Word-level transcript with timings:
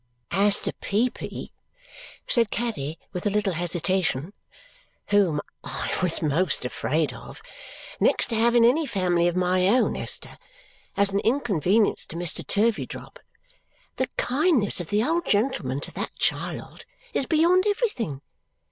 "As 0.31 0.61
to 0.61 0.73
Peepy," 0.73 1.53
said 2.27 2.49
Caddy 2.49 2.97
with 3.13 3.27
a 3.27 3.29
little 3.29 3.53
hesitation, 3.53 4.33
"whom 5.09 5.39
I 5.63 5.95
was 6.01 6.23
most 6.23 6.65
afraid 6.65 7.13
of 7.13 7.39
next 7.99 8.29
to 8.29 8.35
having 8.35 8.65
any 8.65 8.87
family 8.87 9.27
of 9.27 9.35
my 9.35 9.67
own, 9.67 9.95
Esther 9.95 10.39
as 10.97 11.11
an 11.11 11.19
inconvenience 11.19 12.07
to 12.07 12.15
Mr. 12.15 12.43
Turveydrop, 12.43 13.19
the 13.97 14.07
kindness 14.17 14.79
of 14.81 14.89
the 14.89 15.03
old 15.03 15.27
gentleman 15.27 15.79
to 15.81 15.91
that 15.93 16.15
child 16.17 16.83
is 17.13 17.27
beyond 17.27 17.67
everything. 17.67 18.21